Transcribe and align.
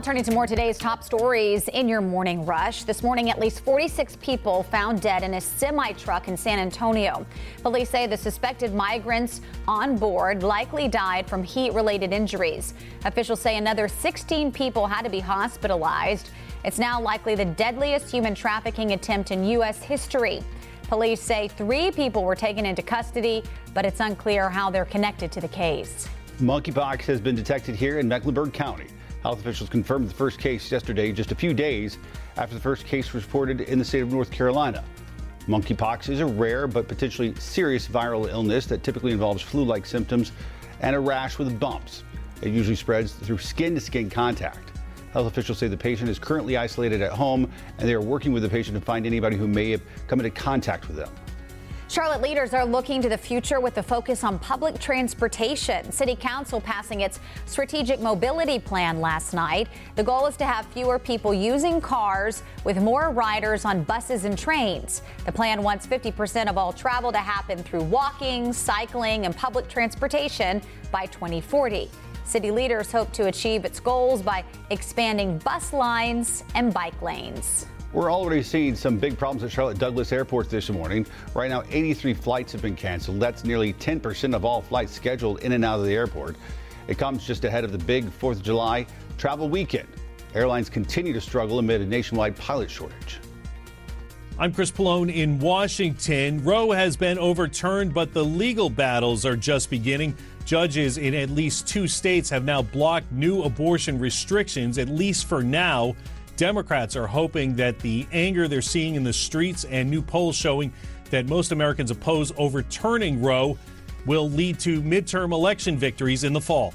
Turning 0.00 0.24
to 0.24 0.32
more 0.32 0.46
today's 0.46 0.78
top 0.78 1.04
stories 1.04 1.68
in 1.68 1.86
your 1.86 2.00
morning 2.00 2.46
rush. 2.46 2.84
This 2.84 3.02
morning, 3.02 3.28
at 3.28 3.38
least 3.38 3.60
46 3.60 4.16
people 4.22 4.62
found 4.62 5.02
dead 5.02 5.22
in 5.22 5.34
a 5.34 5.40
semi 5.40 5.92
truck 5.92 6.28
in 6.28 6.36
San 6.36 6.58
Antonio. 6.58 7.26
Police 7.60 7.90
say 7.90 8.06
the 8.06 8.16
suspected 8.16 8.74
migrants 8.74 9.42
on 9.68 9.98
board 9.98 10.42
likely 10.42 10.88
died 10.88 11.28
from 11.28 11.42
heat 11.42 11.74
related 11.74 12.10
injuries. 12.10 12.72
Officials 13.04 13.38
say 13.42 13.58
another 13.58 13.86
16 13.86 14.50
people 14.50 14.86
had 14.86 15.02
to 15.02 15.10
be 15.10 15.20
hospitalized. 15.20 16.30
It's 16.64 16.78
now 16.78 16.98
likely 16.98 17.34
the 17.34 17.44
deadliest 17.44 18.10
human 18.10 18.34
trafficking 18.34 18.92
attempt 18.92 19.30
in 19.30 19.44
U.S. 19.44 19.82
history. 19.82 20.40
Police 20.84 21.20
say 21.20 21.48
three 21.48 21.90
people 21.90 22.24
were 22.24 22.34
taken 22.34 22.64
into 22.64 22.80
custody, 22.80 23.44
but 23.74 23.84
it's 23.84 24.00
unclear 24.00 24.48
how 24.48 24.70
they're 24.70 24.86
connected 24.86 25.30
to 25.32 25.42
the 25.42 25.48
case. 25.48 26.08
Monkeypox 26.38 27.02
has 27.02 27.20
been 27.20 27.34
detected 27.34 27.76
here 27.76 27.98
in 27.98 28.08
Mecklenburg 28.08 28.54
County. 28.54 28.86
Health 29.22 29.38
officials 29.38 29.70
confirmed 29.70 30.10
the 30.10 30.14
first 30.14 30.40
case 30.40 30.70
yesterday, 30.70 31.12
just 31.12 31.30
a 31.30 31.36
few 31.36 31.54
days 31.54 31.98
after 32.36 32.56
the 32.56 32.60
first 32.60 32.84
case 32.84 33.12
was 33.12 33.24
reported 33.24 33.60
in 33.60 33.78
the 33.78 33.84
state 33.84 34.00
of 34.00 34.10
North 34.10 34.32
Carolina. 34.32 34.82
Monkeypox 35.46 36.08
is 36.08 36.18
a 36.18 36.26
rare 36.26 36.66
but 36.66 36.88
potentially 36.88 37.32
serious 37.36 37.86
viral 37.86 38.28
illness 38.28 38.66
that 38.66 38.82
typically 38.82 39.12
involves 39.12 39.40
flu 39.40 39.62
like 39.62 39.86
symptoms 39.86 40.32
and 40.80 40.96
a 40.96 41.00
rash 41.00 41.38
with 41.38 41.58
bumps. 41.60 42.02
It 42.42 42.48
usually 42.48 42.74
spreads 42.74 43.12
through 43.12 43.38
skin 43.38 43.76
to 43.76 43.80
skin 43.80 44.10
contact. 44.10 44.72
Health 45.12 45.28
officials 45.28 45.58
say 45.58 45.68
the 45.68 45.76
patient 45.76 46.10
is 46.10 46.18
currently 46.18 46.56
isolated 46.56 47.00
at 47.00 47.12
home 47.12 47.48
and 47.78 47.88
they 47.88 47.94
are 47.94 48.00
working 48.00 48.32
with 48.32 48.42
the 48.42 48.48
patient 48.48 48.76
to 48.76 48.84
find 48.84 49.06
anybody 49.06 49.36
who 49.36 49.46
may 49.46 49.70
have 49.70 49.82
come 50.08 50.18
into 50.18 50.30
contact 50.30 50.88
with 50.88 50.96
them. 50.96 51.10
Charlotte 51.92 52.22
leaders 52.22 52.54
are 52.54 52.64
looking 52.64 53.02
to 53.02 53.10
the 53.10 53.18
future 53.18 53.60
with 53.60 53.76
a 53.76 53.82
focus 53.82 54.24
on 54.24 54.38
public 54.38 54.78
transportation. 54.78 55.92
City 55.92 56.16
Council 56.16 56.58
passing 56.58 57.02
its 57.02 57.20
strategic 57.44 58.00
mobility 58.00 58.58
plan 58.58 58.98
last 58.98 59.34
night. 59.34 59.68
The 59.96 60.02
goal 60.02 60.24
is 60.24 60.34
to 60.38 60.46
have 60.46 60.64
fewer 60.68 60.98
people 60.98 61.34
using 61.34 61.82
cars 61.82 62.44
with 62.64 62.78
more 62.78 63.10
riders 63.10 63.66
on 63.66 63.82
buses 63.82 64.24
and 64.24 64.38
trains. 64.38 65.02
The 65.26 65.32
plan 65.32 65.62
wants 65.62 65.86
50% 65.86 66.48
of 66.48 66.56
all 66.56 66.72
travel 66.72 67.12
to 67.12 67.18
happen 67.18 67.58
through 67.58 67.82
walking, 67.82 68.54
cycling, 68.54 69.26
and 69.26 69.36
public 69.36 69.68
transportation 69.68 70.62
by 70.90 71.04
2040. 71.04 71.90
City 72.24 72.50
leaders 72.50 72.90
hope 72.90 73.12
to 73.12 73.26
achieve 73.26 73.66
its 73.66 73.80
goals 73.80 74.22
by 74.22 74.44
expanding 74.70 75.36
bus 75.40 75.74
lines 75.74 76.42
and 76.54 76.72
bike 76.72 77.02
lanes. 77.02 77.66
We're 77.92 78.10
already 78.10 78.42
seeing 78.42 78.74
some 78.74 78.96
big 78.96 79.18
problems 79.18 79.44
at 79.44 79.52
Charlotte 79.52 79.78
Douglas 79.78 80.12
Airport 80.12 80.48
this 80.48 80.70
morning. 80.70 81.04
Right 81.34 81.50
now, 81.50 81.62
83 81.68 82.14
flights 82.14 82.52
have 82.52 82.62
been 82.62 82.74
canceled. 82.74 83.20
That's 83.20 83.44
nearly 83.44 83.74
10% 83.74 84.34
of 84.34 84.46
all 84.46 84.62
flights 84.62 84.92
scheduled 84.92 85.40
in 85.40 85.52
and 85.52 85.62
out 85.62 85.78
of 85.78 85.84
the 85.84 85.92
airport. 85.92 86.36
It 86.88 86.96
comes 86.96 87.26
just 87.26 87.44
ahead 87.44 87.64
of 87.64 87.72
the 87.72 87.76
big 87.76 88.06
4th 88.06 88.36
of 88.36 88.42
July 88.42 88.86
travel 89.18 89.50
weekend. 89.50 89.88
Airlines 90.34 90.70
continue 90.70 91.12
to 91.12 91.20
struggle 91.20 91.58
amid 91.58 91.82
a 91.82 91.86
nationwide 91.86 92.34
pilot 92.36 92.70
shortage. 92.70 93.20
I'm 94.38 94.54
Chris 94.54 94.70
Pollone 94.70 95.14
in 95.14 95.38
Washington. 95.38 96.42
Roe 96.42 96.70
has 96.70 96.96
been 96.96 97.18
overturned, 97.18 97.92
but 97.92 98.14
the 98.14 98.24
legal 98.24 98.70
battles 98.70 99.26
are 99.26 99.36
just 99.36 99.68
beginning. 99.68 100.16
Judges 100.46 100.96
in 100.96 101.14
at 101.14 101.28
least 101.28 101.68
two 101.68 101.86
states 101.86 102.30
have 102.30 102.44
now 102.44 102.62
blocked 102.62 103.12
new 103.12 103.42
abortion 103.42 103.98
restrictions, 103.98 104.78
at 104.78 104.88
least 104.88 105.26
for 105.26 105.42
now. 105.42 105.94
Democrats 106.36 106.96
are 106.96 107.06
hoping 107.06 107.54
that 107.56 107.78
the 107.80 108.06
anger 108.12 108.48
they're 108.48 108.62
seeing 108.62 108.94
in 108.94 109.04
the 109.04 109.12
streets 109.12 109.64
and 109.64 109.90
new 109.90 110.02
polls 110.02 110.36
showing 110.36 110.72
that 111.10 111.26
most 111.26 111.52
Americans 111.52 111.90
oppose 111.90 112.32
overturning 112.36 113.20
Roe 113.22 113.58
will 114.06 114.30
lead 114.30 114.58
to 114.60 114.82
midterm 114.82 115.32
election 115.32 115.76
victories 115.76 116.24
in 116.24 116.32
the 116.32 116.40
fall. 116.40 116.74